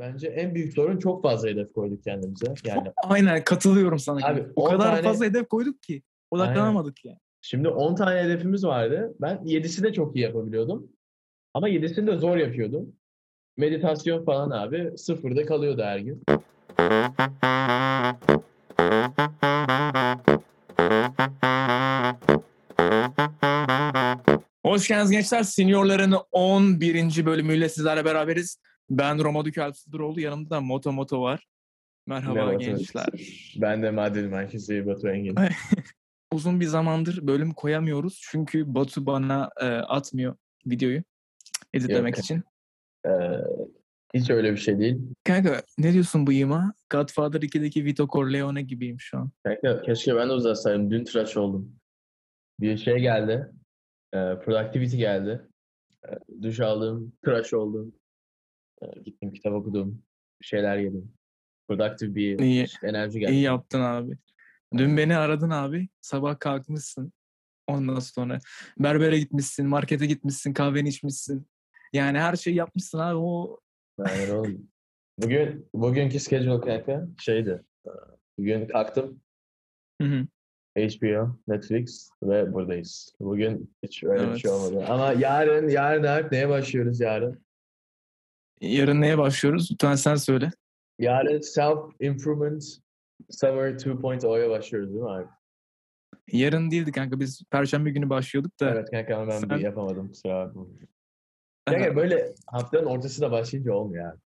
bence 0.00 0.28
en 0.28 0.54
büyük 0.54 0.72
sorun 0.72 0.98
çok 0.98 1.22
fazla 1.22 1.48
hedef 1.48 1.72
koyduk 1.72 2.04
kendimize. 2.04 2.54
Yani 2.64 2.92
Aynen 2.96 3.44
katılıyorum 3.44 3.98
sana. 3.98 4.26
Abi, 4.26 4.46
o 4.56 4.66
10 4.66 4.70
kadar 4.70 4.84
tane- 4.90 5.02
fazla 5.02 5.24
hedef 5.24 5.48
koyduk 5.48 5.82
ki 5.82 6.02
odaklanamadık 6.30 7.04
yani. 7.04 7.18
şimdi 7.40 7.68
10 7.68 7.94
tane 7.94 8.20
hedefimiz 8.20 8.64
vardı. 8.64 9.14
Ben 9.20 9.36
7'si 9.44 9.82
de 9.82 9.92
çok 9.92 10.16
iyi 10.16 10.22
yapabiliyordum. 10.22 10.88
Ama 11.54 11.68
7'sini 11.68 12.06
de 12.06 12.16
zor 12.16 12.36
yapıyordum. 12.36 12.92
Meditasyon 13.56 14.24
falan 14.24 14.50
abi 14.50 14.92
sıfırda 14.96 15.46
kalıyordu 15.46 15.82
her 15.82 15.98
gün. 15.98 16.22
Hoş 24.64 24.88
geldiniz 24.88 25.10
gençler. 25.10 25.42
Seniorların 25.42 26.14
11. 26.32 27.26
bölümüyle 27.26 27.68
sizlerle 27.68 28.04
beraberiz. 28.04 28.58
Ben 28.90 29.24
Roma 29.24 29.44
Dükel 29.44 29.72
Sıdıroğlu. 29.72 30.20
Yanımda 30.20 30.60
Moto 30.60 30.92
Moto 30.92 31.22
var. 31.22 31.46
Merhaba 32.06 32.34
Merhaba, 32.34 32.54
gençler. 32.54 33.06
Ben 33.56 33.82
de 33.82 33.90
Madrid 33.90 34.30
merkezi 34.30 34.86
Batu 34.86 35.08
Engin. 35.08 35.36
Uzun 36.32 36.60
bir 36.60 36.66
zamandır 36.66 37.26
bölüm 37.26 37.52
koyamıyoruz. 37.52 38.20
Çünkü 38.30 38.74
Batu 38.74 39.06
bana 39.06 39.50
e, 39.60 39.66
atmıyor 39.66 40.36
videoyu 40.66 41.02
editlemek 41.74 42.16
Yok. 42.16 42.24
için. 42.24 42.42
Ee, 43.06 43.10
hiç 44.14 44.30
öyle 44.30 44.52
bir 44.52 44.56
şey 44.56 44.78
değil. 44.78 44.98
Kanka 45.24 45.62
ne 45.78 45.92
diyorsun 45.92 46.26
bu 46.26 46.32
yıma? 46.32 46.74
Godfather 46.90 47.40
2'deki 47.40 47.84
Vito 47.84 48.08
Corleone 48.08 48.62
gibiyim 48.62 49.00
şu 49.00 49.18
an. 49.18 49.30
Kanka, 49.44 49.82
keşke 49.82 50.16
ben 50.16 50.28
de 50.28 50.32
uzatsaydım. 50.32 50.90
Dün 50.90 51.04
tıraş 51.04 51.36
oldum. 51.36 51.76
Bir 52.60 52.76
şey 52.76 52.98
geldi. 52.98 53.50
E, 54.14 54.18
productivity 54.44 54.96
geldi. 54.96 55.48
E, 56.08 56.42
duş 56.42 56.60
aldım. 56.60 57.12
Tıraş 57.24 57.54
oldum. 57.54 57.94
Gittim 59.04 59.32
kitap 59.32 59.52
okudum. 59.52 60.02
Bir 60.40 60.46
şeyler 60.46 60.78
yedim. 60.78 61.12
Productive 61.68 62.14
bir 62.14 62.38
İyi. 62.38 62.66
enerji 62.82 63.20
geldi. 63.20 63.32
İyi 63.32 63.42
yaptın 63.42 63.80
abi. 63.80 64.18
Dün 64.76 64.96
beni 64.96 65.16
aradın 65.16 65.50
abi. 65.50 65.88
Sabah 66.00 66.38
kalkmışsın. 66.38 67.12
Ondan 67.66 67.98
sonra 67.98 68.38
berbere 68.78 69.18
gitmişsin, 69.18 69.66
markete 69.66 70.06
gitmişsin, 70.06 70.52
kahveni 70.52 70.88
içmişsin. 70.88 71.46
Yani 71.92 72.18
her 72.18 72.36
şeyi 72.36 72.56
yapmışsın 72.56 72.98
abi. 72.98 73.16
O 73.16 73.60
Aynen 73.98 74.30
oğlum. 74.30 74.68
Bugün, 75.18 75.68
bugünkü 75.74 76.20
schedule 76.20 76.60
kanka 76.60 77.08
şeydi. 77.18 77.62
Bugün 78.38 78.66
kalktım. 78.68 79.20
Hı 80.02 80.08
hı. 80.08 80.26
HBO, 80.78 81.36
Netflix 81.48 82.10
ve 82.22 82.52
buradayız. 82.52 83.14
Bugün 83.20 83.74
hiç 83.82 84.04
öyle 84.04 84.32
bir 84.32 84.38
şey 84.38 84.50
Evet. 84.50 84.60
olmadı. 84.60 84.84
Ama 84.88 85.12
yarın, 85.12 85.68
yarın 85.68 86.04
Alp 86.04 86.32
neye 86.32 86.48
başlıyoruz 86.48 87.00
yarın? 87.00 87.44
Yarın 88.60 89.00
neye 89.00 89.18
başlıyoruz? 89.18 89.68
Lütfen 89.72 89.94
sen 89.94 90.14
söyle. 90.14 90.50
Yarın 90.98 91.40
Self 91.40 91.78
Improvement 92.00 92.64
Summer 93.30 93.70
2.0'ya 93.72 94.50
başlıyoruz 94.50 94.90
değil 94.90 95.02
mi 95.02 95.10
abi? 95.10 95.26
Yarın 96.32 96.70
değildi 96.70 96.92
kanka. 96.92 97.20
Biz 97.20 97.42
perşembe 97.50 97.90
günü 97.90 98.10
başlıyorduk 98.10 98.60
da. 98.60 98.70
Evet 98.70 98.90
kanka 98.90 99.28
ben 99.28 99.38
Sen- 99.38 99.50
bir 99.50 99.60
yapamadım 99.60 100.08
kusura 100.08 100.46
bakma. 100.48 100.66
Kanka 101.66 101.96
böyle 101.96 102.34
haftanın 102.46 102.86
ortası 102.86 103.20
da 103.20 103.30
başlayınca 103.30 103.72
olmuyor 103.72 104.12
abi. 104.12 104.20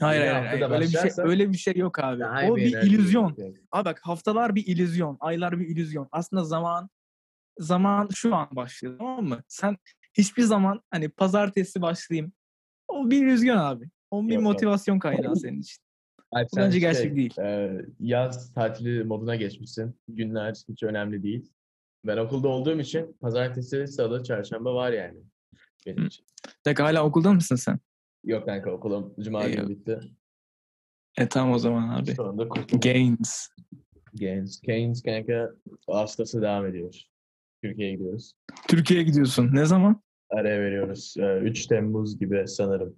Hayır 0.00 0.20
yeni 0.20 0.30
hayır, 0.30 0.60
hayır. 0.60 0.70
Öyle 0.70 0.84
bir 0.84 0.98
şey 0.98 1.10
öyle 1.18 1.52
bir 1.52 1.56
şey 1.56 1.74
yok 1.76 1.98
abi. 1.98 2.22
İyi 2.42 2.50
o 2.50 2.56
bir 2.56 2.82
illüzyon. 2.82 3.34
geliyor. 3.34 3.56
Abi 3.72 3.84
bak 3.84 4.00
haftalar 4.02 4.54
bir 4.54 4.66
illüzyon, 4.66 5.16
aylar 5.20 5.60
bir 5.60 5.66
illüzyon. 5.66 6.08
Aslında 6.12 6.44
zaman 6.44 6.90
zaman 7.58 8.08
şu 8.14 8.34
an 8.34 8.48
başlıyor 8.52 8.98
tamam 8.98 9.24
mı? 9.24 9.42
Sen 9.48 9.76
hiçbir 10.18 10.42
zaman 10.42 10.82
hani 10.90 11.08
pazartesi 11.08 11.82
başlayayım. 11.82 12.32
O 12.94 13.10
bir 13.10 13.22
illüzyon 13.26 13.56
abi. 13.56 13.88
O 14.10 14.22
bir 14.22 14.32
Yok, 14.32 14.32
yok. 14.32 14.42
motivasyon 14.42 14.98
kaynağı 14.98 15.36
senin 15.36 15.60
için. 15.60 15.82
Alp, 16.30 16.48
Bu 16.52 16.56
sen 16.56 16.64
bence 16.64 16.72
şey, 16.72 16.80
gerçek 16.80 17.16
değil. 17.16 17.38
e, 17.38 17.80
yaz 18.00 18.52
tatili 18.54 19.04
moduna 19.04 19.36
geçmişsin. 19.36 19.94
Günler 20.08 20.54
hiç 20.68 20.82
önemli 20.82 21.22
değil. 21.22 21.52
Ben 22.06 22.16
okulda 22.16 22.48
olduğum 22.48 22.80
için 22.80 23.16
pazartesi, 23.20 23.86
salı, 23.86 24.24
çarşamba 24.24 24.74
var 24.74 24.92
yani. 24.92 25.18
Benim 25.86 26.02
Hı. 26.02 26.06
için. 26.06 26.26
Dakika 26.66 26.84
hala 26.84 27.04
okulda 27.06 27.32
mısın 27.32 27.56
sen? 27.56 27.78
Yok 28.24 28.44
kanka 28.46 28.70
okulum 28.70 29.14
cuma 29.20 29.44
İyi. 29.46 29.56
günü 29.56 29.68
bitti. 29.68 30.00
E 31.18 31.28
tamam 31.28 31.54
o 31.54 31.58
zaman 31.58 31.88
abi. 31.88 32.14
Sonunda 32.14 32.48
kurtuldum. 32.48 32.80
Gains. 32.80 33.48
Gaines. 34.14 34.60
Keynes 34.60 35.02
kanka 35.02 35.50
hastası 35.86 36.42
devam 36.42 36.66
ediyor. 36.66 36.94
Türkiye'ye 37.62 37.94
gidiyoruz. 37.94 38.32
Türkiye'ye 38.68 39.06
gidiyorsun. 39.06 39.50
Ne 39.52 39.64
zaman? 39.66 40.02
Araya 40.30 40.60
veriyoruz. 40.60 41.14
Ee, 41.18 41.38
3 41.38 41.66
Temmuz 41.66 42.18
gibi 42.18 42.48
sanırım. 42.48 42.96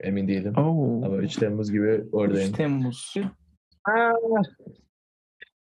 Emin 0.00 0.28
değilim. 0.28 0.54
Oo. 0.56 1.06
Ama 1.06 1.16
3 1.16 1.36
Temmuz 1.36 1.72
gibi 1.72 1.86
3 1.88 2.08
oradayım. 2.14 2.52
Temmuz. 2.52 3.14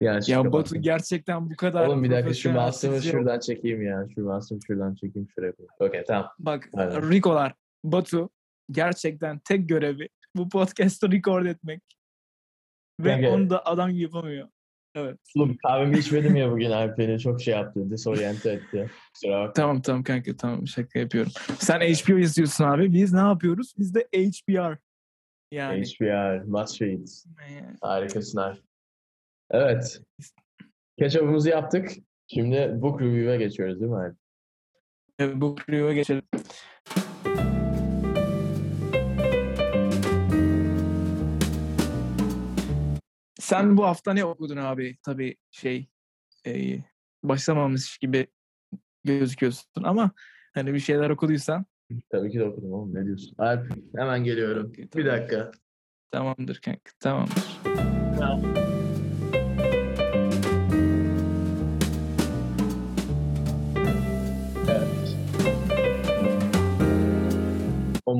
Yani 0.01 0.25
şu 0.25 0.31
Ya. 0.31 0.53
Batu 0.53 0.75
gerçekten 0.75 1.49
bu 1.49 1.55
kadar 1.55 1.87
Oğlum 1.87 2.03
bir 2.03 2.11
dakika 2.11 2.33
şu 2.33 2.71
sizi- 2.71 3.09
şuradan 3.09 3.39
çekeyim 3.39 3.81
ya. 3.81 4.05
Şu 4.15 4.21
mouse'umu 4.23 4.61
şuradan 4.67 4.95
çekeyim 4.95 5.27
şuraya. 5.35 5.53
Okey 5.79 6.03
tamam. 6.03 6.31
Bak 6.39 6.69
Aynen. 6.73 7.11
Rico'lar, 7.11 7.53
Batu 7.83 8.29
gerçekten 8.71 9.39
tek 9.39 9.69
görevi 9.69 10.09
bu 10.35 10.49
podcast'ı 10.49 11.11
record 11.11 11.45
etmek. 11.45 11.81
Ve 12.99 13.09
Kanka- 13.09 13.29
onu 13.29 13.49
da 13.49 13.65
adam 13.65 13.91
gibi 13.91 14.01
yapamıyor. 14.03 14.47
Evet. 14.95 15.19
Oğlum 15.35 15.57
kahvemi 15.57 15.97
içmedim 15.99 16.35
ya 16.35 16.51
bugün 16.51 16.71
Alp 16.71 16.97
beni 16.97 17.19
çok 17.19 17.41
şey 17.41 17.53
yaptı. 17.53 17.89
Disoryente 17.91 18.51
etti. 18.51 18.91
Kusura 19.13 19.39
bakma. 19.39 19.53
Tamam 19.53 19.81
tamam 19.81 20.03
kanka 20.03 20.37
tamam 20.37 20.67
şaka 20.67 20.99
yapıyorum. 20.99 21.31
Sen 21.59 21.79
HBO 21.79 22.17
izliyorsun 22.17 22.63
abi. 22.63 22.93
Biz 22.93 23.13
ne 23.13 23.19
yapıyoruz? 23.19 23.73
Biz 23.77 23.95
de 23.95 24.07
HBR. 24.15 24.77
Yani. 25.51 25.83
HBR, 25.83 26.43
Must 26.43 26.81
Read. 26.81 27.07
Harikasın 27.81 28.37
Alp. 28.37 28.59
Evet. 29.51 30.01
Catch-up'ımızı 30.99 31.49
yaptık. 31.49 31.91
Şimdi 32.27 32.71
book 32.75 33.01
review'e 33.01 33.37
geçiyoruz 33.37 33.79
değil 33.79 33.91
mi 33.91 33.97
Alp? 33.97 34.15
Evet, 35.19 35.35
bu 35.35 35.55
review'a 35.69 35.93
geçelim. 35.93 36.23
Sen 43.47 43.77
bu 43.77 43.83
hafta 43.85 44.13
ne 44.13 44.25
okudun 44.25 44.57
abi? 44.57 44.97
Tabii 45.03 45.37
şey 45.51 45.87
e, 46.47 46.77
başlamamış 47.23 47.97
gibi 47.97 48.27
gözüküyorsun 49.03 49.83
ama 49.83 50.11
hani 50.53 50.73
bir 50.73 50.79
şeyler 50.79 51.09
okuduysan 51.09 51.65
Tabii 52.09 52.31
ki 52.31 52.39
de 52.39 52.43
okudum 52.43 52.73
oğlum. 52.73 52.95
Ne 52.95 53.05
diyorsun? 53.05 53.35
Alp 53.37 53.71
hemen 53.97 54.23
geliyorum. 54.23 54.67
Okey, 54.69 54.85
Bir 54.85 54.89
tamam. 54.89 55.07
dakika. 55.07 55.51
tamamdır 56.11 56.55
kanka 56.61 56.91
tamamdır. 56.99 57.57
Evet. 57.65 58.66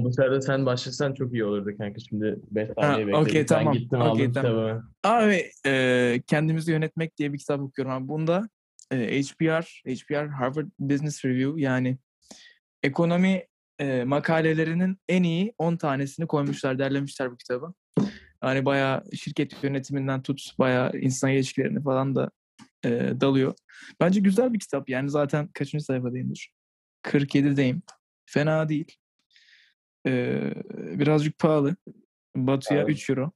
Bu 0.08 0.14
sırada 0.14 0.42
sen 0.42 0.66
başlasan 0.66 1.14
çok 1.14 1.34
iyi 1.34 1.44
olurdu 1.44 1.78
kanka. 1.78 2.00
Şimdi 2.00 2.40
5 2.52 2.70
saniye 2.76 3.08
bekledim. 3.08 3.28
okey, 3.28 3.46
tamam. 3.46 3.74
Ben 3.74 3.82
gittim 3.82 4.02
Okey, 4.02 4.12
aldım 4.12 4.34
tamam. 4.34 4.52
kitabımı. 4.52 4.92
Abi 5.04 5.52
e, 5.66 6.22
kendimizi 6.28 6.72
yönetmek 6.72 7.18
diye 7.18 7.34
bir 7.34 7.38
kitap 7.38 7.62
okuyorum 7.62 7.92
abi. 7.92 8.08
Bunda 8.08 8.50
e, 8.92 9.22
HBR, 9.22 9.82
HBR 9.88 10.28
Harvard 10.28 10.68
Business 10.80 11.26
Review 11.26 11.62
yani 11.62 11.98
ekonomi 12.84 13.44
e, 13.80 14.04
makalelerinin 14.04 14.98
en 15.10 15.24
iyi 15.24 15.54
10 15.58 15.76
tanesini 15.76 16.28
koymuşlar, 16.28 16.80
derlemişler 16.80 17.32
bu 17.32 17.38
kitabı. 17.38 17.74
Yani 18.44 18.66
bayağı 18.66 19.04
şirket 19.14 19.64
yönetiminden 19.64 20.22
tut, 20.22 20.56
bayağı 20.60 20.92
insan 20.94 21.30
ilişkilerini 21.30 21.84
falan 21.84 22.16
da 22.16 22.32
e, 22.86 22.90
dalıyor. 23.22 23.54
Bence 24.00 24.20
güzel 24.20 24.54
bir 24.54 24.60
kitap. 24.60 24.90
Yani 24.90 25.10
zaten 25.10 25.48
kaçıncı 25.48 25.86
sayfadayımdır? 25.86 26.50
47'deyim. 27.04 27.82
Fena 28.26 28.70
değil. 28.70 28.96
E, 30.06 30.42
birazcık 31.00 31.40
pahalı. 31.40 31.76
Batu'ya 32.36 32.82
Evet. 32.82 32.90
3 32.90 33.10
euro. 33.10 33.32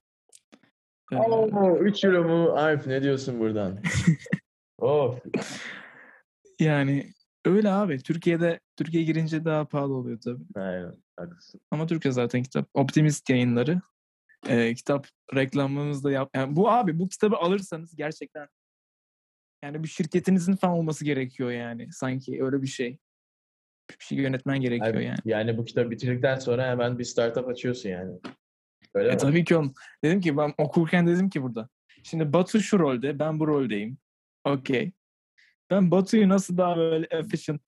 E, 1.11 1.15
Oo, 1.15 1.77
3 1.77 2.03
euro 2.03 2.23
mu? 2.23 2.51
Alp 2.51 2.87
ne 2.87 3.03
diyorsun 3.03 3.39
buradan? 3.39 3.79
of. 4.77 5.19
Yani 6.59 7.13
öyle 7.45 7.71
abi. 7.71 7.99
Türkiye'de 7.99 8.59
Türkiye 8.77 9.03
girince 9.03 9.45
daha 9.45 9.65
pahalı 9.65 9.93
oluyor 9.93 10.19
tabii. 10.21 10.43
Aynen. 10.55 10.93
Haklısın. 11.17 11.61
Ama 11.71 11.87
Türkçe 11.87 12.11
zaten 12.11 12.43
kitap. 12.43 12.69
Optimist 12.73 13.29
yayınları. 13.29 13.81
Ee, 14.47 14.73
kitap 14.73 15.07
reklamımızı 15.35 16.03
da 16.03 16.11
yap. 16.11 16.29
Yani 16.35 16.55
bu 16.55 16.69
abi 16.69 16.99
bu 16.99 17.07
kitabı 17.09 17.35
alırsanız 17.35 17.95
gerçekten 17.95 18.47
yani 19.63 19.83
bir 19.83 19.87
şirketinizin 19.87 20.55
falan 20.55 20.77
olması 20.77 21.05
gerekiyor 21.05 21.51
yani. 21.51 21.87
Sanki 21.91 22.43
öyle 22.43 22.61
bir 22.61 22.67
şey. 22.67 22.97
Bir 23.99 24.05
şey 24.05 24.17
yönetmen 24.17 24.61
gerekiyor 24.61 24.95
Alp, 24.95 25.03
yani. 25.03 25.17
yani 25.25 25.57
bu 25.57 25.65
kitabı 25.65 25.91
bitirdikten 25.91 26.39
sonra 26.39 26.67
hemen 26.67 26.99
bir 26.99 27.03
startup 27.03 27.47
açıyorsun 27.47 27.89
yani. 27.89 28.11
Öyle 28.93 29.09
E 29.09 29.11
mi? 29.11 29.17
tabii 29.17 29.43
ki 29.45 29.55
oğlum. 29.55 29.73
Dedim 30.03 30.21
ki 30.21 30.37
ben 30.37 30.53
okurken 30.57 31.07
dedim 31.07 31.29
ki 31.29 31.43
burada. 31.43 31.69
Şimdi 32.03 32.33
Batu 32.33 32.59
şu 32.59 32.79
rolde, 32.79 33.19
ben 33.19 33.39
bu 33.39 33.47
roldeyim. 33.47 33.97
Okey. 34.45 34.91
Ben 35.69 35.91
Batu'yu 35.91 36.29
nasıl 36.29 36.57
daha 36.57 36.77
böyle 36.77 37.07
efficient 37.11 37.61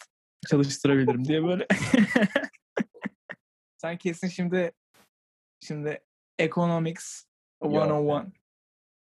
çalıştırabilirim 0.50 1.26
diye 1.26 1.44
böyle. 1.44 1.68
Sen 3.78 3.98
kesin 3.98 4.28
şimdi 4.28 4.72
şimdi 5.60 6.00
Economics 6.40 7.24
Yok. 7.64 7.74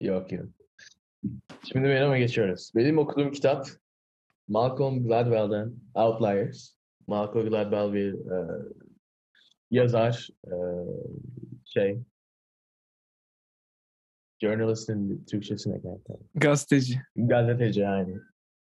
101. 0.02 0.08
Yok 0.08 0.32
yok. 0.32 0.46
Şimdi 1.72 1.90
benim 1.90 2.16
geçiyoruz. 2.16 2.72
Benim 2.76 2.98
okuduğum 2.98 3.32
kitap 3.32 3.68
Malcolm 4.48 5.04
Gladwell'den 5.08 5.74
Outliers. 5.96 6.74
Malcolm 7.10 7.50
Gladwell 7.50 7.94
bir 7.94 8.14
e, 8.14 8.48
yazar, 9.72 10.30
e, 10.46 10.56
şey, 11.66 12.00
journalist'in 14.42 15.26
Türkçesine 15.26 15.78
geldi. 15.78 16.20
Gazeteci. 16.36 17.02
Gazeteci 17.16 17.80
yani. 17.80 18.18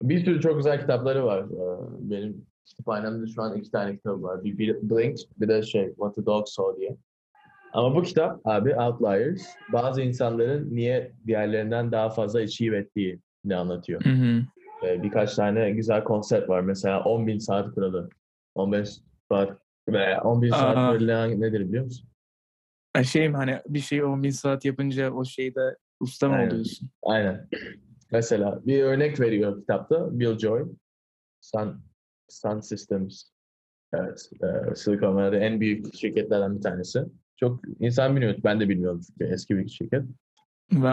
Bir 0.02 0.26
sürü 0.26 0.42
çok 0.42 0.58
güzel 0.58 0.82
kitapları 0.82 1.26
var. 1.26 1.44
Ee, 1.44 2.10
Benim 2.10 2.46
kütüphanemde 2.66 3.28
şu 3.28 3.42
an 3.42 3.58
iki 3.58 3.72
tane 3.72 3.98
kitap 3.98 4.22
var. 4.22 4.44
Bir, 4.44 4.58
bir 4.58 4.90
Blink, 4.90 5.18
bir 5.38 5.48
de 5.48 5.62
şey 5.62 5.90
What 5.90 6.16
the 6.16 6.26
Dog 6.26 6.48
Saw 6.48 6.82
diye. 6.82 6.98
Ama 7.74 7.96
bu 7.96 8.04
kitap 8.04 8.42
abi 8.46 8.76
Outliers 8.76 9.48
bazı 9.74 10.02
insanların 10.02 10.76
niye 10.76 11.12
diğerlerinden 11.28 11.92
daha 11.92 12.10
fazla 12.10 12.40
achieve 12.40 12.78
ettiğini 12.78 13.56
anlatıyor. 13.56 14.04
Hı 14.06 14.10
hı. 14.10 14.42
Ee, 14.86 15.04
birkaç 15.04 15.36
tane 15.36 15.72
güzel 15.72 16.04
konsept 16.04 16.50
var. 16.50 16.62
Mesela 16.62 16.98
10.000 16.98 17.40
saat 17.40 17.76
kuralı. 17.76 18.10
15 18.56 18.90
saat 19.30 19.60
ve 19.90 19.98
10.000 19.98 20.50
saat 20.50 20.78
Aa. 20.78 21.28
nedir 21.28 21.68
biliyor 21.68 21.84
musun? 21.84 22.10
Ha, 22.94 23.04
Şey 23.04 23.30
mi 23.30 23.36
hani 23.36 23.60
bir 23.68 23.80
şeyi 23.80 24.04
10 24.04 24.24
bin 24.24 24.30
saat 24.30 24.66
yapınca 24.66 25.12
o 25.12 25.26
şeyde 25.26 25.78
usta 26.00 26.30
mı 26.30 26.36
Aynen. 26.36 26.50
oluyorsun? 26.52 26.90
Aynen. 27.04 27.50
Mesela 28.12 28.60
bir 28.66 28.84
örnek 28.84 29.20
veriyor 29.20 29.60
kitapta 29.60 30.20
Bill 30.20 30.38
Joy. 30.38 30.66
Sun, 31.42 31.82
Sun 32.30 32.60
Systems. 32.60 33.24
Evet. 33.94 34.30
E, 34.44 34.76
Silicon 34.76 35.16
Valley'de 35.16 35.46
en 35.46 35.62
büyük 35.62 35.96
şirketlerden 35.96 36.58
bir 36.58 36.62
tanesi. 36.62 37.04
Çok 37.40 37.62
insan 37.80 38.16
bilmiyor. 38.16 38.36
Ben 38.44 38.60
de 38.60 38.70
bilmiyordum 38.70 39.02
çünkü 39.08 39.34
eski 39.34 39.58
bir 39.58 39.68
şirket. 39.70 40.04
Ben, 40.72 40.84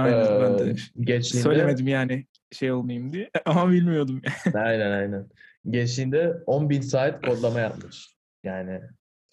ben 0.40 0.58
de 0.58 0.70
Ee, 0.70 0.74
Geçtiğinde, 1.00 1.42
söylemedim 1.44 1.88
yani 1.88 2.26
şey 2.52 2.72
olmayayım 2.72 3.12
diye 3.12 3.30
ama 3.44 3.70
bilmiyordum. 3.70 4.22
Aynen 4.54 4.90
aynen. 4.90 5.28
Geçtiğinde 5.70 6.42
10.000 6.46 6.82
saat 6.82 7.26
kodlama 7.26 7.60
yapmış. 7.60 8.16
Yani 8.44 8.80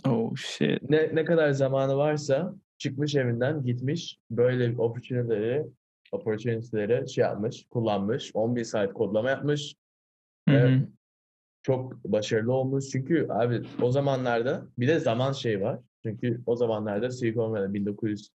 oh 0.07 0.35
shit. 0.35 0.89
ne, 0.89 1.15
ne 1.15 1.25
kadar 1.25 1.51
zamanı 1.51 1.97
varsa 1.97 2.55
çıkmış 2.77 3.15
evinden 3.15 3.63
gitmiş 3.63 4.19
böyle 4.31 4.81
opportunity'leri 4.81 5.65
opportunity'leri 6.11 7.09
şey 7.09 7.21
yapmış, 7.21 7.65
kullanmış. 7.69 8.31
11 8.33 8.63
saat 8.63 8.93
kodlama 8.93 9.29
yapmış. 9.29 9.75
Hı 10.49 10.57
hı. 10.57 10.87
Çok 11.63 12.03
başarılı 12.05 12.53
olmuş. 12.53 12.85
Çünkü 12.89 13.27
abi 13.29 13.61
o 13.81 13.91
zamanlarda 13.91 14.67
bir 14.77 14.87
de 14.87 14.99
zaman 14.99 15.31
şey 15.31 15.61
var. 15.61 15.79
Çünkü 16.03 16.41
o 16.45 16.55
zamanlarda 16.55 17.11
Silicon 17.11 17.51
Valley 17.51 17.73
1900 17.73 18.29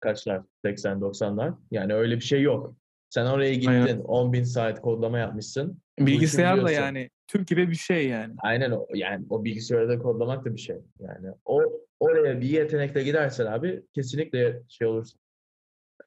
kaçlar? 0.00 0.42
80-90'lar. 0.64 1.54
Yani 1.70 1.94
öyle 1.94 2.16
bir 2.16 2.24
şey 2.24 2.42
yok. 2.42 2.74
Sen 3.10 3.26
oraya 3.26 3.54
gittin, 3.54 3.70
Aynen. 3.70 4.00
10.000 4.00 4.44
saat 4.44 4.80
kodlama 4.80 5.18
yapmışsın. 5.18 5.82
Bilgisayarla 5.98 6.70
yani 6.70 7.10
Türk 7.26 7.48
gibi 7.48 7.70
bir 7.70 7.74
şey 7.76 8.08
yani. 8.08 8.34
Aynen 8.38 8.70
o. 8.70 8.86
Yani 8.94 9.26
o 9.30 9.44
bilgisayarda 9.44 9.98
kodlamak 9.98 10.44
da 10.44 10.54
bir 10.54 10.60
şey. 10.60 10.76
Yani 11.00 11.28
o 11.44 11.62
oraya 12.00 12.40
bir 12.40 12.48
yetenekle 12.48 13.02
gidersen 13.02 13.46
abi 13.46 13.82
kesinlikle 13.94 14.62
şey 14.68 14.86
olursun. 14.86 15.20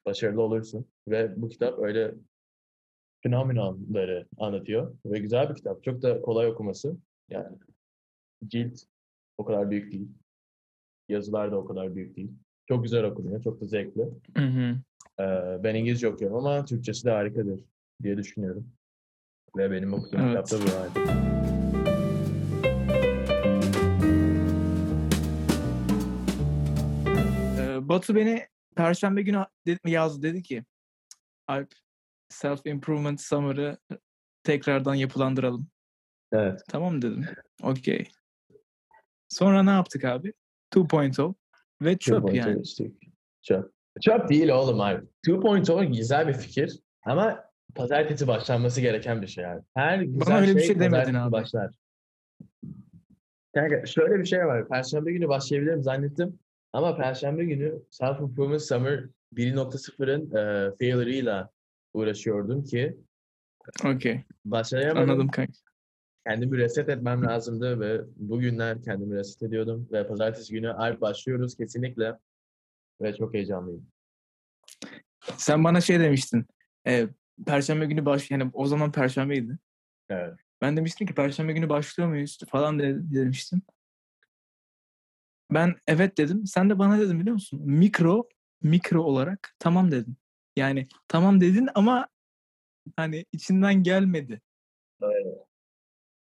Başarılı 0.06 0.42
olursun. 0.42 0.86
Ve 1.08 1.32
bu 1.36 1.48
kitap 1.48 1.78
öyle 1.78 2.14
fenomenalları 3.22 4.26
anlatıyor. 4.38 4.96
Ve 5.06 5.18
güzel 5.18 5.50
bir 5.50 5.54
kitap. 5.54 5.84
Çok 5.84 6.02
da 6.02 6.20
kolay 6.20 6.46
okuması. 6.46 6.96
Yani 7.30 7.56
cilt 8.46 8.80
o 9.38 9.44
kadar 9.44 9.70
büyük 9.70 9.92
değil. 9.92 10.08
Yazılar 11.08 11.52
da 11.52 11.56
o 11.56 11.64
kadar 11.64 11.94
büyük 11.94 12.16
değil. 12.16 12.32
Çok 12.68 12.82
güzel 12.82 13.04
okunuyor. 13.04 13.42
Çok 13.42 13.60
da 13.60 13.66
zevkli. 13.66 14.02
Hı 14.36 14.44
hı. 14.44 14.76
Ee, 15.18 15.24
ben 15.64 15.74
İngilizce 15.74 16.08
okuyorum 16.08 16.36
ama 16.36 16.64
Türkçesi 16.64 17.04
de 17.04 17.10
harikadır 17.10 17.60
diye 18.02 18.16
düşünüyorum. 18.16 18.72
Ve 19.56 19.70
benim 19.70 19.92
okuduğum 19.94 20.20
Evet. 20.20 20.48
kitapta 20.48 20.66
bu 20.66 20.80
vardı. 20.80 21.10
Ee, 27.58 27.88
Batu 27.88 28.14
beni 28.14 28.46
Perşembe 28.76 29.22
günü 29.22 29.46
yazdı 29.84 30.22
dedi 30.22 30.42
ki 30.42 30.64
Alp 31.48 31.74
Self 32.28 32.66
Improvement 32.66 33.20
Summer'ı 33.20 33.78
tekrardan 34.42 34.94
yapılandıralım. 34.94 35.68
Evet. 36.32 36.60
Tamam 36.68 37.02
dedim. 37.02 37.24
Okey. 37.62 38.08
Sonra 39.28 39.62
ne 39.62 39.70
yaptık 39.70 40.04
abi? 40.04 40.32
2.0 40.74 41.34
ve 41.82 41.98
çöp 41.98 42.24
2.0 42.24 42.36
yani. 42.36 42.62
Çöp. 43.42 43.73
Çöp 44.00 44.28
değil 44.28 44.48
oğlum 44.48 44.80
abi. 44.80 45.04
2.0 45.26 45.96
güzel 45.96 46.28
bir 46.28 46.32
fikir 46.32 46.78
ama 47.02 47.44
pazartesi 47.74 48.26
başlanması 48.26 48.80
gereken 48.80 49.22
bir 49.22 49.26
şey 49.26 49.46
abi. 49.46 49.62
Her 49.74 49.98
güzel 49.98 50.40
öyle 50.40 50.54
bir 50.54 50.60
şey, 50.60 50.66
şey 50.66 50.80
demedin 50.80 51.14
abi. 51.14 51.32
başlar. 51.32 51.74
Kanka 53.54 53.86
şöyle 53.86 54.18
bir 54.18 54.24
şey 54.24 54.46
var. 54.46 54.68
Perşembe 54.68 55.12
günü 55.12 55.28
başlayabilirim 55.28 55.82
zannettim. 55.82 56.38
Ama 56.72 56.96
Perşembe 56.96 57.44
günü 57.44 57.82
Self 57.90 58.20
Improvement 58.20 58.62
Summer 58.62 59.04
1.0'ın 59.34 60.30
e, 60.30 60.70
failure'ıyla 60.76 61.50
uğraşıyordum 61.94 62.64
ki 62.64 62.96
Okey. 63.84 64.24
başlayamadım. 64.44 65.10
Anladım 65.10 65.28
kanka. 65.28 65.52
Kendimi 66.26 66.58
reset 66.58 66.88
etmem 66.88 67.24
lazımdı 67.24 67.80
ve 67.80 68.00
bugünler 68.16 68.82
kendimi 68.82 69.16
reset 69.16 69.42
ediyordum. 69.42 69.88
Ve 69.92 70.06
pazartesi 70.06 70.52
günü 70.52 70.72
Alp 70.72 71.00
başlıyoruz 71.00 71.56
kesinlikle. 71.56 72.14
Ve 73.00 73.16
çok 73.16 73.34
heyecanlıyım. 73.34 73.86
Sen 75.36 75.64
bana 75.64 75.80
şey 75.80 76.00
demiştin. 76.00 76.46
E, 76.86 77.08
Perşembe 77.46 77.86
günü 77.86 78.04
baş 78.04 78.30
yani 78.30 78.50
o 78.52 78.66
zaman 78.66 78.92
Perşembeydi. 78.92 79.58
Evet. 80.08 80.34
Ben 80.60 80.76
demiştim 80.76 81.06
ki 81.06 81.14
Perşembe 81.14 81.52
günü 81.52 81.68
başlıyor 81.68 82.08
muyuz 82.08 82.38
falan 82.48 82.78
de, 82.78 82.94
demiştin. 83.14 83.62
Ben 85.50 85.76
evet 85.86 86.18
dedim. 86.18 86.46
Sen 86.46 86.70
de 86.70 86.78
bana 86.78 87.00
dedin 87.00 87.20
biliyor 87.20 87.34
musun? 87.34 87.60
Mikro, 87.64 88.28
mikro 88.62 89.02
olarak 89.02 89.54
tamam 89.58 89.90
dedin. 89.90 90.16
Yani 90.56 90.86
tamam 91.08 91.40
dedin 91.40 91.68
ama 91.74 92.08
hani 92.96 93.24
içinden 93.32 93.82
gelmedi. 93.82 94.40
Evet. 95.02 95.43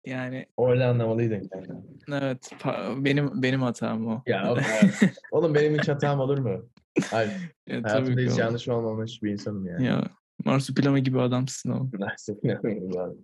Yani 0.06 0.46
Öyle 0.58 0.84
anlamalıydın 0.84 1.48
kanka. 1.48 1.74
evet 2.12 2.50
benim 2.96 3.42
benim 3.42 3.62
hatam 3.62 4.06
o. 4.06 4.22
Ya 4.26 4.52
oğlum, 4.52 4.62
evet. 4.82 5.18
oğlum 5.30 5.54
benim 5.54 5.78
hiç 5.78 5.88
hatam 5.88 6.20
olur 6.20 6.38
mu? 6.38 6.68
Alp, 7.12 7.30
Ya, 7.66 7.82
tabii 7.82 7.88
hayatımda 7.88 8.20
hiç 8.20 8.38
yanlış 8.38 8.68
olmamış 8.68 9.22
bir 9.22 9.30
insanım 9.32 9.66
yani. 9.66 9.86
Ya 9.86 10.02
marsupilami 10.44 11.02
gibi 11.02 11.20
adamsın 11.20 11.70
o. 11.70 11.88
Neyse, 11.98 12.34
inanmıyorum 12.42 12.98
abi. 12.98 13.16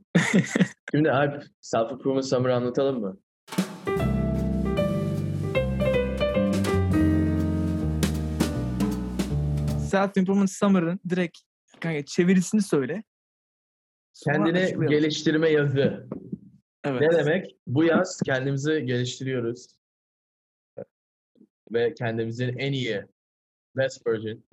Şimdi 0.95 1.11
Alp, 1.12 1.45
Self 1.61 1.92
Improvement 1.92 2.26
Summer 2.26 2.50
anlatalım 2.50 3.00
mı? 3.00 3.16
Self 9.90 10.16
Improvement 10.16 10.50
Summer'ın 10.50 11.00
direkt 11.09 11.38
kanka 11.80 12.04
çevirisini 12.04 12.62
söyle. 12.62 13.02
Sonra 14.12 14.37
Kendini 14.37 14.59
açıklayalım. 14.59 14.88
geliştirme 14.88 15.49
yazı. 15.50 16.09
Evet. 16.84 17.00
Ne 17.00 17.10
demek? 17.10 17.56
Bu 17.66 17.84
yaz 17.84 18.20
kendimizi 18.24 18.86
geliştiriyoruz. 18.86 19.66
Ve 21.72 21.94
kendimizin 21.94 22.58
en 22.58 22.72
iyi 22.72 23.06
best 23.76 24.06
version, 24.06 24.44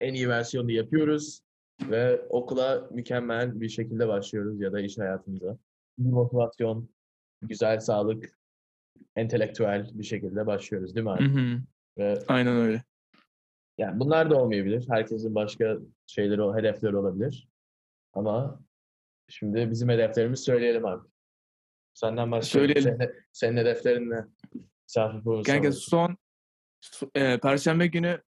en 0.00 0.14
iyi 0.14 0.28
versiyonunu 0.28 0.72
yapıyoruz. 0.72 1.40
Ve 1.82 2.20
okula 2.28 2.88
mükemmel 2.90 3.60
bir 3.60 3.68
şekilde 3.68 4.08
başlıyoruz 4.08 4.60
ya 4.60 4.72
da 4.72 4.80
iş 4.80 4.98
hayatımıza. 4.98 5.58
Bir 5.98 6.10
motivasyon, 6.10 6.88
güzel 7.42 7.80
sağlık, 7.80 8.38
entelektüel 9.16 9.90
bir 9.94 10.04
şekilde 10.04 10.46
başlıyoruz 10.46 10.94
değil 10.94 11.04
mi 11.04 11.10
abi? 11.10 11.24
Hı 11.24 11.40
hı. 11.40 11.60
Ve 11.98 12.18
Aynen 12.28 12.56
öyle. 12.56 12.84
yani 13.78 14.00
bunlar 14.00 14.30
da 14.30 14.42
olmayabilir. 14.42 14.88
Herkesin 14.88 15.34
başka 15.34 15.78
şeyleri, 16.06 16.42
o 16.42 16.56
hedefleri 16.56 16.96
olabilir. 16.96 17.48
Ama 18.12 18.60
şimdi 19.28 19.70
bizim 19.70 19.88
hedeflerimizi 19.88 20.42
söyleyelim 20.42 20.86
abi. 20.86 21.08
Senden 21.98 22.30
başlayalım. 22.30 22.74
Söyleyelim. 22.74 22.98
Senin, 22.98 23.14
senin 23.32 23.56
hedeflerin 23.56 24.10
ne? 24.10 24.24
Misafir 24.86 25.44
Kanka 25.44 25.72
son 25.72 26.16
so- 26.82 27.10
e, 27.14 27.40
Perşembe 27.40 27.86
günü 27.86 28.22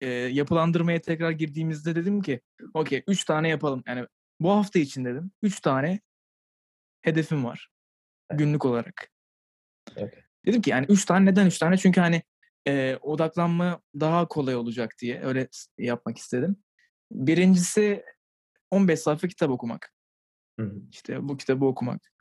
e, 0.00 0.08
yapılandırmaya 0.08 1.00
tekrar 1.00 1.30
girdiğimizde 1.30 1.94
dedim 1.94 2.22
ki 2.22 2.40
okey 2.74 3.02
3 3.06 3.24
tane 3.24 3.48
yapalım. 3.48 3.82
Yani 3.86 4.06
bu 4.40 4.50
hafta 4.50 4.78
için 4.78 5.04
dedim 5.04 5.30
3 5.42 5.60
tane 5.60 6.00
hedefim 7.02 7.44
var 7.44 7.70
günlük 8.32 8.64
olarak. 8.64 9.10
Okay. 9.92 10.22
Dedim 10.46 10.62
ki 10.62 10.70
yani 10.70 10.86
3 10.88 11.04
tane 11.04 11.30
neden 11.30 11.46
3 11.46 11.58
tane? 11.58 11.76
Çünkü 11.76 12.00
hani 12.00 12.22
e, 12.68 12.96
odaklanma 13.02 13.80
daha 14.00 14.28
kolay 14.28 14.56
olacak 14.56 14.94
diye 15.00 15.22
öyle 15.22 15.48
yapmak 15.78 16.18
istedim. 16.18 16.56
Birincisi 17.10 18.04
15 18.70 19.00
sayfa 19.00 19.28
kitap 19.28 19.50
okumak. 19.50 19.92
Hı 20.60 20.66
hı. 20.66 20.82
İşte 20.90 21.28
bu 21.28 21.36
kitabı 21.36 21.64
okumak. 21.64 22.12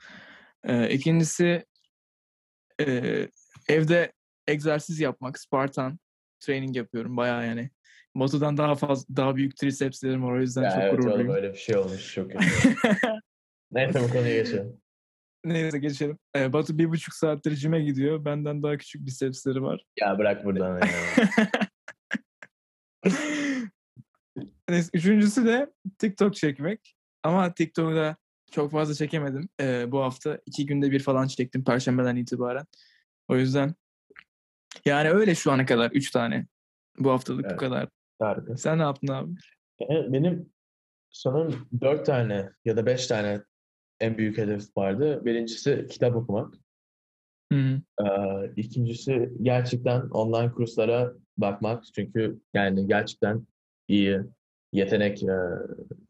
Ee, 0.65 0.89
ikincisi 0.89 1.65
e, 2.81 2.86
evde 3.67 4.13
egzersiz 4.48 5.00
yapmak. 5.00 5.39
Spartan 5.39 6.00
training 6.39 6.75
yapıyorum 6.77 7.17
bayağı 7.17 7.48
yani. 7.48 7.69
Batu'dan 8.15 8.57
daha 8.57 8.75
fazla 8.75 9.15
daha 9.17 9.36
büyük 9.36 9.57
trisepslerim 9.57 10.24
var 10.24 10.31
o 10.31 10.41
yüzden 10.41 10.63
Ya 10.63 10.72
çok 10.72 10.79
evet 10.81 10.91
gururluyum. 10.91 11.29
öyle 11.29 11.53
bir 11.53 11.57
şey 11.57 11.77
olmuş 11.77 12.13
çok 12.13 12.31
kötü. 12.31 12.45
Neyse 13.72 14.03
bu 14.03 14.10
konuya 14.10 14.36
geçelim. 14.36 14.81
Neyse 15.45 15.79
geçelim. 15.79 16.17
Ee, 16.36 16.53
Batu 16.53 16.77
bir 16.77 16.89
buçuk 16.89 17.13
saattir 17.13 17.55
cime 17.55 17.79
gidiyor. 17.81 18.25
Benden 18.25 18.63
daha 18.63 18.77
küçük 18.77 19.05
bisepsleri 19.05 19.62
var. 19.62 19.86
Ya 20.00 20.17
bırak 20.17 20.45
buradan 20.45 20.79
ya. 20.79 20.88
Neyse, 24.69 24.89
üçüncüsü 24.93 25.45
de 25.45 25.74
TikTok 25.98 26.36
çekmek. 26.36 26.95
Ama 27.24 27.53
TikTok'da 27.53 28.17
çok 28.55 28.71
fazla 28.71 28.93
çekemedim. 28.93 29.50
Ee, 29.62 29.91
bu 29.91 30.00
hafta 30.01 30.39
iki 30.45 30.65
günde 30.65 30.91
bir 30.91 31.00
falan 31.00 31.27
çektim 31.27 31.63
Perşembeden 31.63 32.15
itibaren. 32.15 32.65
O 33.27 33.35
yüzden 33.35 33.75
yani 34.85 35.09
öyle 35.09 35.35
şu 35.35 35.51
ana 35.51 35.65
kadar. 35.65 35.91
Üç 35.91 36.12
tane. 36.12 36.47
Bu 37.00 37.12
haftalık 37.12 37.45
bu 37.45 37.50
Evet. 37.50 37.59
kadar. 37.59 37.89
Harika. 38.19 38.57
Sen 38.57 38.79
ne 38.79 38.81
yaptın 38.81 39.07
abi? 39.07 39.31
E, 39.81 40.13
Benim 40.13 40.50
sanırım 41.09 41.69
dört 41.81 42.05
tane 42.05 42.50
ya 42.65 42.77
da 42.77 42.85
beş 42.85 43.07
tane 43.07 43.41
en 44.00 44.17
büyük 44.17 44.38
hedef 44.38 44.77
vardı. 44.77 45.25
Birincisi 45.25 45.88
kitap 45.89 46.15
okumak. 46.15 46.53
Hı 47.51 47.59
hı. 47.59 47.81
Ee, 48.05 48.51
ikincisi 48.55 49.29
gerçekten 49.41 50.01
online 50.01 50.51
kurslara 50.51 51.13
bakmak. 51.38 51.83
Çünkü 51.95 52.39
yani 52.53 52.88
gerçekten 52.88 53.47
iyi 53.88 54.19
yetenek 54.74 55.24
e, 55.24 55.38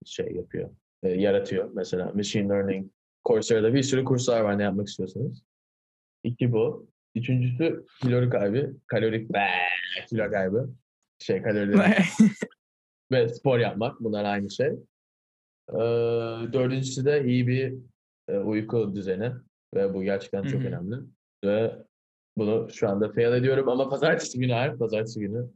şey 0.06 0.36
yapıyor, 0.36 0.70
e, 1.06 1.10
yaratıyor. 1.10 1.70
Mesela 1.74 2.12
machine 2.16 2.50
learning, 2.50 2.92
Coursera'da 3.28 3.74
bir 3.74 3.84
sürü 3.84 4.04
kurslar 4.04 4.42
var 4.42 4.58
ne 4.58 4.64
yapmak 4.64 4.88
istiyorsanız. 4.88 5.44
İki 6.24 6.52
bu. 6.52 6.90
Üçüncüsü 7.16 7.86
kalori 8.04 8.30
kaybı. 8.30 8.74
Kalorik 8.88 9.34
be, 9.34 9.48
kilo 10.10 10.32
kaybı. 10.32 10.70
Şey 11.20 11.42
kalorileri 11.42 11.96
ve 13.12 13.30
spor 13.30 13.60
yapmak. 13.60 14.00
Bunlar 14.00 14.26
aynı 14.26 14.52
şey. 14.52 14.68
Ee, 15.70 15.78
dördüncüsü 16.54 17.06
de 17.06 17.26
iyi 17.26 17.48
bir 17.48 17.74
e, 18.28 18.38
uyku 18.38 18.96
düzeni 18.96 19.32
ve 19.76 19.94
bu 19.94 20.04
gerçekten 20.04 20.44
çok 20.44 20.62
Hı 20.62 20.64
hı. 20.64 20.68
önemli. 20.68 20.96
Ve 21.46 21.76
bunu 22.38 22.70
şu 22.74 22.90
anda 22.90 23.12
fail 23.12 23.34
ediyorum 23.34 23.70
ama 23.70 23.90
pazartesi 23.90 24.40
günü 24.40 24.54
her 24.54 24.78
pazartesi 24.78 25.20
günü 25.20 25.50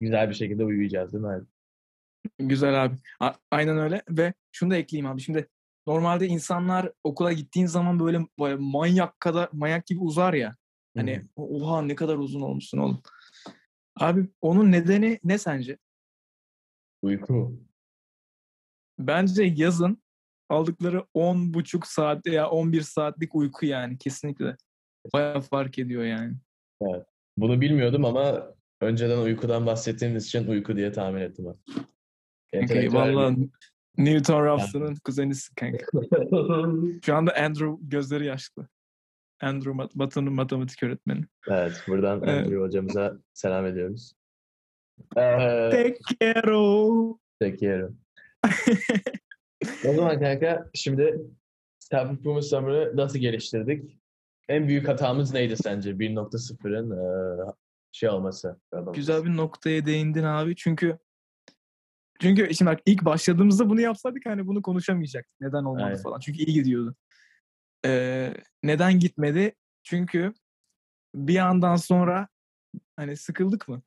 güzel 0.00 0.28
bir 0.28 0.34
şekilde 0.34 0.64
uyuyacağız 0.64 1.12
değil 1.12 1.24
mi? 1.24 1.44
Güzel 2.38 2.84
abi. 2.84 2.96
A- 3.20 3.34
aynen 3.50 3.78
öyle 3.78 4.02
ve 4.08 4.34
şunu 4.52 4.70
da 4.70 4.76
ekleyeyim 4.76 5.06
abi. 5.06 5.20
Şimdi 5.20 5.48
normalde 5.86 6.26
insanlar 6.26 6.92
okula 7.04 7.32
gittiğin 7.32 7.66
zaman 7.66 8.00
böyle, 8.00 8.20
böyle 8.40 8.56
manyak 8.56 9.20
kadar 9.20 9.48
manyak 9.52 9.86
gibi 9.86 10.00
uzar 10.00 10.34
ya. 10.34 10.56
Hani 10.96 11.22
oha 11.36 11.82
ne 11.82 11.94
kadar 11.94 12.16
uzun 12.16 12.40
olmuşsun 12.40 12.78
oğlum. 12.78 13.02
Abi 14.00 14.28
onun 14.40 14.72
nedeni 14.72 15.20
ne 15.24 15.38
sence? 15.38 15.78
Uyku. 17.02 17.60
Bence 18.98 19.42
yazın 19.42 20.02
aldıkları 20.48 21.06
10 21.14 21.54
buçuk 21.54 21.86
saat 21.86 22.26
ya 22.26 22.50
11 22.50 22.82
saatlik 22.82 23.34
uyku 23.34 23.66
yani 23.66 23.98
kesinlikle. 23.98 24.56
Bayağı 25.12 25.40
fark 25.40 25.78
ediyor 25.78 26.04
yani. 26.04 26.34
Bunu 27.36 27.60
bilmiyordum 27.60 28.04
ama 28.04 28.54
önceden 28.80 29.18
uykudan 29.18 29.66
bahsettiğimiz 29.66 30.26
için 30.26 30.46
uyku 30.46 30.76
diye 30.76 30.92
tahmin 30.92 31.20
ettim. 31.20 31.44
ben. 31.48 31.84
Kanka, 32.60 32.92
vallahi 32.98 33.48
Newton 33.98 34.44
Raphson'ın 34.44 34.94
kuzenisin 35.04 35.54
kanka. 35.54 35.86
Şu 37.06 37.14
anda 37.16 37.34
Andrew 37.36 37.76
gözleri 37.82 38.26
yaşlı. 38.26 38.68
Andrew 39.42 39.70
Mat- 39.72 39.94
Batu'nun 39.94 40.32
matematik 40.32 40.82
öğretmeni. 40.82 41.24
evet, 41.48 41.82
buradan 41.88 42.22
Evet. 42.24 42.28
Andrew 42.44 42.56
hocamıza 42.64 43.16
selam 43.32 43.66
ediyoruz. 43.66 44.12
Ee, 45.16 45.70
Te 45.70 45.94
quiero. 47.56 47.98
O 49.88 49.94
zaman 49.94 50.20
kanka 50.20 50.70
şimdi 50.74 51.20
Self 51.78 52.10
Improvement 52.10 52.44
Summer'ı 52.44 52.92
nasıl 52.96 53.18
geliştirdik? 53.18 53.98
En 54.48 54.68
büyük 54.68 54.88
hatamız 54.88 55.32
neydi 55.34 55.56
sence? 55.56 55.90
1.0'ın 55.90 56.90
eee, 56.90 57.52
şey 57.92 58.08
olması. 58.08 58.60
Güzel 58.94 59.24
bir 59.24 59.36
noktaya 59.36 59.86
değindin 59.86 60.22
abi. 60.24 60.56
Çünkü 60.56 60.98
çünkü 62.20 62.54
şimdi 62.54 62.70
bak 62.70 62.80
ilk 62.86 63.04
başladığımızda 63.04 63.70
bunu 63.70 63.80
yapsaydık 63.80 64.26
hani 64.26 64.46
bunu 64.46 64.62
konuşamayacaktık. 64.62 65.40
Neden 65.40 65.64
olmadı 65.64 65.84
Aynen. 65.84 66.02
falan. 66.02 66.20
Çünkü 66.20 66.38
iyi 66.38 66.54
gidiyordu. 66.54 66.96
Ee, 67.86 68.34
neden 68.62 68.98
gitmedi? 68.98 69.54
Çünkü 69.82 70.34
bir 71.14 71.34
yandan 71.34 71.76
sonra 71.76 72.28
hani 72.96 73.16
sıkıldık 73.16 73.68
mı? 73.68 73.82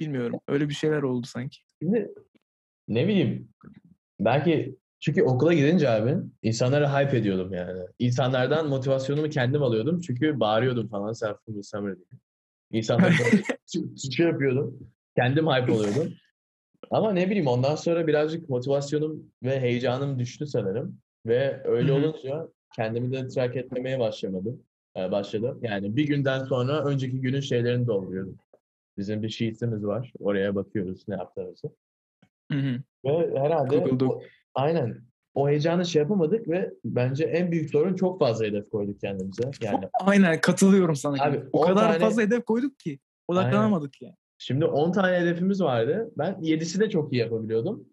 Bilmiyorum. 0.00 0.40
Öyle 0.48 0.68
bir 0.68 0.74
şeyler 0.74 1.02
oldu 1.02 1.26
sanki. 1.26 1.58
Şimdi 1.82 2.14
ne 2.88 3.08
bileyim 3.08 3.48
belki 4.20 4.78
çünkü 5.00 5.22
okula 5.22 5.54
gidince 5.54 5.90
abi 5.90 6.16
insanları 6.42 6.88
hype 6.88 7.16
ediyordum 7.16 7.52
yani. 7.52 7.80
İnsanlardan 7.98 8.68
motivasyonumu 8.68 9.28
kendim 9.28 9.62
alıyordum 9.62 10.00
çünkü 10.00 10.40
bağırıyordum 10.40 10.88
falan 10.88 11.12
Self 11.12 11.36
Improvement 11.38 11.66
Summer 11.66 11.96
diye. 11.96 12.20
İnsanları 12.70 13.12
böyle 13.24 13.42
şey 14.16 14.26
yapıyordum. 14.26 14.90
Kendim 15.16 15.46
hype 15.46 15.72
oluyordum. 15.72 16.14
Ama 16.90 17.12
ne 17.12 17.26
bileyim 17.26 17.46
ondan 17.46 17.74
sonra 17.76 18.06
birazcık 18.06 18.48
motivasyonum 18.48 19.30
ve 19.42 19.60
heyecanım 19.60 20.18
düştü 20.18 20.46
sanırım. 20.46 20.98
Ve 21.26 21.60
öyle 21.64 21.92
olunca 21.92 22.48
kendimi 22.76 23.12
de 23.12 23.28
track 23.28 23.56
etmemeye 23.56 23.98
başlamadım. 23.98 24.62
Ee, 24.96 25.10
başladım. 25.10 25.58
Yani 25.62 25.96
bir 25.96 26.06
günden 26.06 26.44
sonra 26.44 26.84
önceki 26.84 27.20
günün 27.20 27.40
şeylerini 27.40 27.86
dolduruyordum. 27.86 28.36
Bizim 28.98 29.22
bir 29.22 29.28
sheet'imiz 29.28 29.84
var. 29.86 30.12
Oraya 30.18 30.54
bakıyoruz 30.54 31.08
ne 31.08 31.14
yaptığımızı. 31.14 31.68
Ve 33.04 33.38
herhalde 33.40 33.76
o- 34.06 34.20
aynen 34.54 35.00
o 35.34 35.48
heyecanı 35.48 35.86
şey 35.86 36.02
yapamadık 36.02 36.48
ve 36.48 36.72
bence 36.84 37.24
en 37.24 37.52
büyük 37.52 37.70
sorun 37.70 37.94
çok 37.94 38.18
fazla 38.18 38.44
hedef 38.44 38.70
koyduk 38.70 39.00
kendimize. 39.00 39.42
Yani 39.60 39.88
Aynen 40.00 40.40
katılıyorum 40.40 40.96
sana. 40.96 41.22
Abi, 41.24 41.42
o 41.52 41.60
10 41.62 41.66
kadar 41.66 41.82
tane- 41.88 41.98
fazla 41.98 42.22
hedef 42.22 42.44
koyduk 42.44 42.78
ki 42.78 42.98
odaklanamadık 43.28 44.02
yani. 44.02 44.14
Şimdi 44.44 44.64
10 44.64 44.92
tane 44.92 45.20
hedefimiz 45.20 45.62
vardı. 45.62 46.10
Ben 46.18 46.32
7'si 46.32 46.80
de 46.80 46.90
çok 46.90 47.12
iyi 47.12 47.16
yapabiliyordum. 47.16 47.88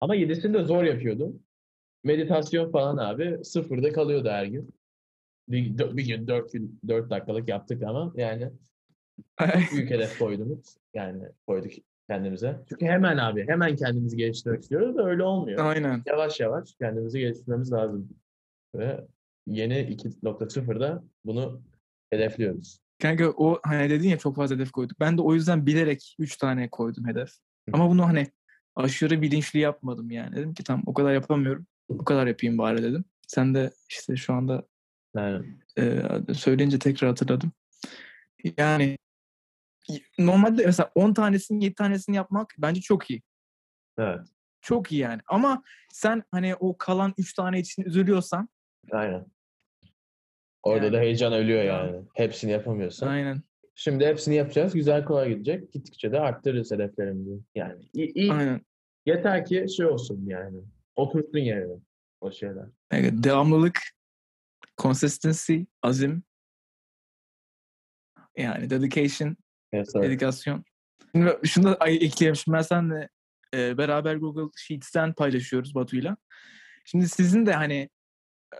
Ama 0.00 0.16
7'sini 0.16 0.54
de 0.54 0.64
zor 0.64 0.84
yapıyordum. 0.84 1.42
Meditasyon 2.04 2.70
falan 2.70 2.96
abi 2.96 3.44
sıfırda 3.44 3.92
kalıyordu 3.92 4.28
her 4.28 4.46
gün. 4.46 4.74
Bir, 5.48 5.78
bir 5.96 6.06
gün 6.06 6.26
4 6.26 6.52
gün 6.52 6.80
4 6.88 7.10
dakikalık 7.10 7.48
yaptık 7.48 7.82
ama 7.82 8.12
yani 8.16 8.50
büyük 9.72 9.90
hedef 9.90 10.18
koyduk. 10.18 10.64
Yani 10.94 11.22
koyduk 11.46 11.72
kendimize. 12.10 12.60
Çünkü 12.68 12.86
hemen 12.86 13.16
abi 13.16 13.48
hemen 13.48 13.76
kendimizi 13.76 14.16
geliştirmek 14.16 14.62
istiyoruz 14.62 14.96
da 14.96 15.04
öyle 15.04 15.22
olmuyor. 15.22 15.64
Aynen. 15.64 16.02
Yavaş 16.06 16.40
yavaş 16.40 16.74
kendimizi 16.74 17.20
geliştirmemiz 17.20 17.72
lazım. 17.72 18.08
Ve 18.74 19.04
yeni 19.46 19.74
2.0'da 19.74 21.04
bunu 21.24 21.62
hedefliyoruz. 22.10 22.80
Kanka 23.02 23.30
o 23.36 23.60
hani 23.62 23.90
dedin 23.90 24.08
ya 24.08 24.18
çok 24.18 24.36
fazla 24.36 24.54
hedef 24.54 24.70
koyduk. 24.70 25.00
Ben 25.00 25.18
de 25.18 25.22
o 25.22 25.34
yüzden 25.34 25.66
bilerek 25.66 26.16
3 26.18 26.36
tane 26.36 26.68
koydum 26.70 27.06
hedef. 27.06 27.30
Ama 27.72 27.90
bunu 27.90 28.06
hani 28.06 28.26
aşırı 28.76 29.22
bilinçli 29.22 29.58
yapmadım 29.58 30.10
yani. 30.10 30.36
Dedim 30.36 30.54
ki 30.54 30.64
tamam 30.64 30.82
o 30.86 30.94
kadar 30.94 31.12
yapamıyorum. 31.12 31.66
Bu 31.88 32.04
kadar 32.04 32.26
yapayım 32.26 32.58
bari 32.58 32.82
dedim. 32.82 33.04
Sen 33.26 33.54
de 33.54 33.70
işte 33.88 34.16
şu 34.16 34.34
anda 34.34 34.66
Yani 35.16 35.56
e, 35.78 36.34
söyleyince 36.34 36.78
tekrar 36.78 37.10
hatırladım. 37.10 37.52
Yani 38.58 38.98
normalde 40.18 40.66
mesela 40.66 40.90
10 40.94 41.14
tanesini 41.14 41.64
7 41.64 41.74
tanesini 41.74 42.16
yapmak 42.16 42.54
bence 42.58 42.80
çok 42.80 43.10
iyi. 43.10 43.22
evet. 43.98 44.20
Çok 44.60 44.92
iyi 44.92 45.00
yani. 45.00 45.20
Ama 45.26 45.62
sen 45.92 46.22
hani 46.30 46.54
o 46.54 46.78
kalan 46.78 47.14
3 47.18 47.34
tane 47.34 47.60
için 47.60 47.82
üzülüyorsan 47.82 48.48
Aynen. 48.92 49.26
Orada 50.62 50.84
Yani- 50.84 50.94
da 50.96 51.00
heyecan 51.00 51.32
ölüyor 51.32 51.58
Ya. 51.62 51.64
yani. 51.84 52.04
Hepsini 52.14 52.50
yapamıyorsan. 52.50 53.08
aynen. 53.08 53.42
Şimdi 53.74 54.06
hepsini 54.06 54.34
yapacağız. 54.34 54.74
Güzel 54.74 55.04
kolay 55.04 55.28
gidecek. 55.28 55.72
Gittikçe 55.72 56.12
de 56.12 56.20
arttırırız 56.20 56.70
hedeflerimizi. 56.72 57.40
Yani 57.54 57.82
iyi, 57.92 58.12
iyi. 58.14 58.32
Aynen. 58.32 58.60
yeter 59.06 59.44
ki 59.44 59.66
şey 59.76 59.86
olsun 59.86 60.24
yani. 60.26 60.60
Oturtun 60.96 61.38
yerine 61.38 61.74
o 62.20 62.32
şeyler. 62.32 62.66
Evet, 62.90 63.12
devamlılık, 63.16 63.80
consistency, 64.78 65.58
azim, 65.82 66.22
yani 68.36 68.70
dedication, 68.70 69.36
Yes, 69.72 69.94
dedikasyon. 69.94 70.64
Şimdi 71.14 71.38
şunu 71.44 71.64
da 71.64 71.86
ekleyeyim. 71.86 72.36
Şimdi 72.36 72.56
ben 72.56 72.62
senle 72.62 73.08
e, 73.54 73.78
beraber 73.78 74.16
Google 74.16 74.50
Sheets'ten 74.56 75.12
paylaşıyoruz 75.14 75.74
Batu'yla. 75.74 76.16
Şimdi 76.84 77.08
sizin 77.08 77.46
de 77.46 77.52
hani 77.52 77.88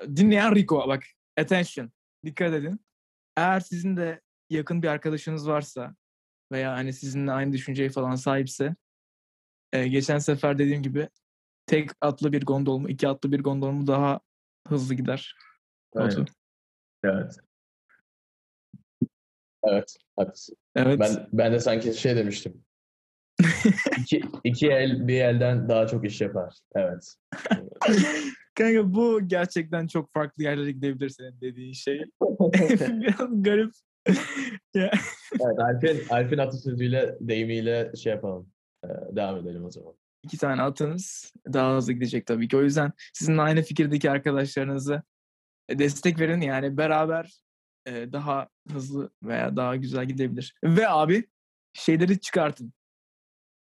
e, 0.02 0.16
dinleyen 0.16 0.54
Rico 0.54 0.88
bak 0.88 1.02
attention 1.36 1.92
dikkat 2.24 2.54
edin. 2.54 2.80
Eğer 3.36 3.60
sizin 3.60 3.96
de 3.96 4.20
yakın 4.50 4.82
bir 4.82 4.88
arkadaşınız 4.88 5.48
varsa 5.48 5.94
veya 6.52 6.72
hani 6.72 6.92
sizinle 6.92 7.32
aynı 7.32 7.52
düşünceye 7.52 7.90
falan 7.90 8.14
sahipse 8.14 8.74
e, 9.72 9.88
geçen 9.88 10.18
sefer 10.18 10.58
dediğim 10.58 10.82
gibi 10.82 11.08
tek 11.66 11.90
atlı 12.00 12.32
bir 12.32 12.46
gondol 12.46 12.78
mu 12.78 12.88
iki 12.88 13.08
atlı 13.08 13.32
bir 13.32 13.40
gondol 13.40 13.70
mu 13.70 13.86
daha 13.86 14.20
hızlı 14.68 14.94
gider. 14.94 15.36
Aynen. 15.94 16.26
Evet. 17.04 17.36
Evet. 19.64 19.96
Haklısın. 20.16 20.56
Evet. 20.76 21.00
Ben, 21.00 21.28
ben 21.32 21.52
de 21.52 21.60
sanki 21.60 21.94
şey 21.94 22.16
demiştim. 22.16 22.64
iki, 23.98 24.22
iki 24.44 24.66
el 24.66 25.08
bir 25.08 25.20
elden 25.20 25.68
daha 25.68 25.86
çok 25.86 26.04
iş 26.04 26.20
yapar. 26.20 26.54
Evet. 26.74 27.14
Kanka 28.54 28.94
bu 28.94 29.28
gerçekten 29.28 29.87
çok 29.87 30.12
farklı 30.12 30.42
yerlere 30.42 30.73
gidebilir 30.73 31.09
senin 31.09 31.40
dediğin 31.40 31.73
şey. 31.73 31.99
Biraz 32.40 33.42
garip. 33.42 33.73
evet 34.75 35.59
Alp'in, 35.59 36.09
Alp'in 36.11 36.38
atasözüyle, 36.38 37.16
deyimiyle 37.21 37.92
şey 37.97 38.12
yapalım. 38.12 38.52
Ee, 38.85 38.88
devam 39.16 39.37
edelim 39.37 39.64
o 39.64 39.71
zaman. 39.71 39.94
iki 40.23 40.38
tane 40.38 40.62
atınız 40.62 41.32
daha 41.52 41.76
hızlı 41.76 41.92
gidecek 41.92 42.26
tabii 42.26 42.49
ki. 42.49 42.56
O 42.56 42.62
yüzden 42.62 42.92
sizin 43.12 43.38
aynı 43.38 43.62
fikirdeki 43.62 44.11
arkadaşlarınızı 44.11 45.02
destek 45.71 46.21
verin. 46.21 46.40
Yani 46.40 46.76
beraber 46.76 47.42
e, 47.87 48.12
daha 48.12 48.49
hızlı 48.73 49.11
veya 49.23 49.56
daha 49.56 49.76
güzel 49.76 50.06
gidebilir. 50.06 50.54
Ve 50.64 50.88
abi 50.88 51.25
şeyleri 51.73 52.21
çıkartın. 52.21 52.73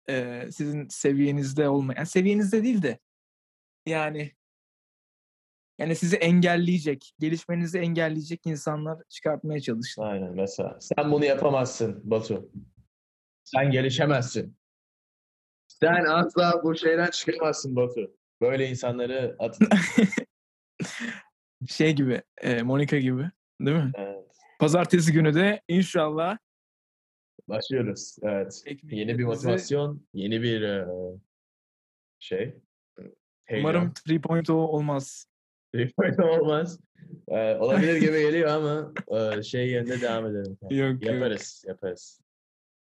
E, 0.09 0.47
sizin 0.51 0.87
seviyenizde 0.89 1.69
olmayan, 1.69 1.97
yani 1.97 2.07
seviyenizde 2.07 2.63
değil 2.63 2.81
de 2.81 2.99
yani 3.85 4.31
yani 5.77 5.95
sizi 5.95 6.15
engelleyecek, 6.15 7.13
gelişmenizi 7.19 7.79
engelleyecek 7.79 8.41
insanlar 8.45 9.03
çıkartmaya 9.09 9.59
çalışın. 9.59 10.01
Aynen 10.01 10.33
mesela. 10.33 10.77
Sen 10.81 11.11
bunu 11.11 11.25
yapamazsın 11.25 12.01
Batu. 12.03 12.51
Sen 13.43 13.71
gelişemezsin. 13.71 14.57
Sen 15.67 16.05
asla 16.05 16.63
bu 16.63 16.75
şeyden 16.75 17.09
çıkamazsın 17.09 17.75
Batu. 17.75 18.17
Böyle 18.41 18.69
insanları 18.69 19.35
atın. 19.39 19.67
Şey 21.67 21.93
gibi, 21.93 22.21
e, 22.41 22.61
Monica 22.61 22.99
gibi, 22.99 23.31
değil 23.61 23.77
mi? 23.77 23.91
Evet. 23.95 24.37
Pazartesi 24.59 25.13
günü 25.13 25.33
de 25.33 25.61
inşallah 25.67 26.37
Başlıyoruz. 27.47 28.17
Evet. 28.21 28.63
Yeni 28.83 29.17
bir 29.17 29.23
motivasyon, 29.23 30.07
yeni 30.13 30.41
bir 30.41 30.61
e, 30.61 30.87
şey. 32.19 32.55
Heyecan. 33.45 33.69
Umarım 33.69 33.93
3.0 34.07 34.51
olmaz. 34.51 35.27
Point 35.97 36.19
olmaz. 36.19 36.79
E, 37.27 37.55
olabilir 37.55 37.95
gibi 37.95 38.19
geliyor 38.19 38.49
ama 38.49 38.93
e, 39.37 39.43
şey 39.43 39.69
yerinde 39.69 40.01
devam 40.01 40.25
edelim. 40.25 40.57
Yok, 40.69 40.71
yok. 40.71 41.03
Yaparız, 41.03 41.63
yaparız. 41.67 42.21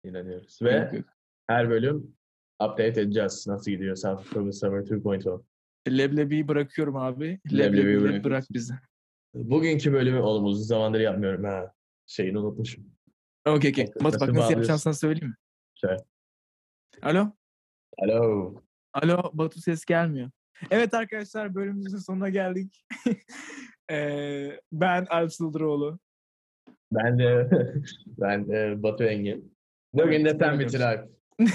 İnanıyoruz. 0.03 0.61
Ve 0.61 0.71
Yok, 0.71 0.93
yok. 0.93 1.05
her 1.47 1.69
bölüm 1.69 2.15
update 2.63 3.01
edeceğiz. 3.01 3.47
Nasıl 3.47 3.71
gidiyor 3.71 3.95
South 3.95 4.21
October 4.27 4.51
Summer 4.51 4.79
2.0. 4.79 5.41
Leblebiyi 5.89 6.47
bırakıyorum 6.47 6.95
abi. 6.95 7.25
Leblebiyi 7.25 7.59
Leblebiyi 7.59 7.95
bırakıyorsun. 8.01 8.23
bırak 8.23 8.43
bizi. 8.51 8.73
Bugünkü 9.33 9.93
bölümü 9.93 10.19
oğlum 10.19 10.45
uzun 10.45 10.63
zamandır 10.63 10.99
yapmıyorum 10.99 11.43
ha. 11.43 11.71
Şeyini 12.05 12.39
unutmuşum. 12.39 12.85
Okey 13.47 13.71
okey. 13.71 13.85
Batu 13.87 14.19
bak 14.19 14.29
nasıl 14.29 14.35
bağlıyorsun? 14.35 14.75
sana 14.75 14.93
söyleyeyim 14.93 15.27
mi? 15.27 15.35
Söyle. 15.75 15.97
Alo? 17.01 17.31
Alo. 17.97 18.55
Alo 18.93 19.31
Batu 19.33 19.61
ses 19.61 19.85
gelmiyor. 19.85 20.29
Evet 20.71 20.93
arkadaşlar 20.93 21.55
bölümümüzün 21.55 21.97
sonuna 21.97 22.29
geldik. 22.29 22.85
Eee, 23.89 24.61
ben 24.71 25.05
Alp 25.09 25.33
Sıldıroğlu. 25.33 25.99
Ben 26.91 27.19
de 27.19 27.49
ben 28.07 28.47
de 28.47 28.83
Batu 28.83 29.03
Engin. 29.03 29.55
Bugün 29.93 30.25
de 30.25 30.37
sen 30.39 30.59
bitir 30.59 30.79
Alp. 30.79 31.09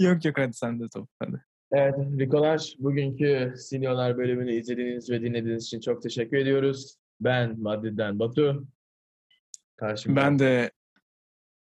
yok 0.00 0.24
yok 0.24 0.38
hadi 0.38 0.52
sen 0.52 0.80
de 0.80 0.84
top. 0.94 1.08
Hadi. 1.18 1.44
Evet, 1.72 1.94
Rikolar 1.98 2.74
bugünkü 2.78 3.54
Seniorlar 3.56 4.18
bölümünü 4.18 4.52
izlediğiniz 4.52 5.10
ve 5.10 5.22
dinlediğiniz 5.22 5.64
için 5.64 5.80
çok 5.80 6.02
teşekkür 6.02 6.36
ediyoruz. 6.36 6.96
Ben 7.20 7.60
Madrid'den 7.60 8.18
Batu. 8.18 8.66
Karşımda 9.76 10.20
Ben 10.20 10.38
de 10.38 10.70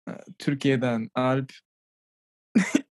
e, 0.09 0.11
Türkiye'den 0.39 1.09
Alp. 1.15 1.51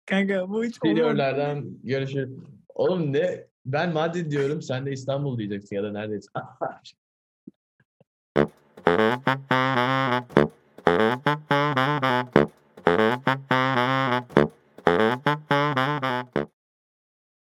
Kanka 0.07 0.49
bu 0.49 0.65
hiç 0.65 0.79
olmadı. 0.83 0.99
Seniorlardan 0.99 1.79
görüşürüz. 1.83 2.31
Oğlum 2.79 3.13
ne? 3.13 3.47
Ben 3.67 3.93
Madrid 3.93 4.31
diyorum. 4.31 4.63
Sen 4.63 4.87
de 4.87 4.93
İstanbul 4.93 5.39
diyeceksin 5.39 5.77
ya 5.77 5.83
da 5.83 5.93
neredeyse. 5.93 6.29